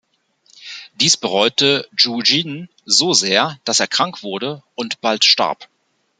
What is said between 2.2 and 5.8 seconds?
Jin so sehr, dass er krank wurde und bald starb.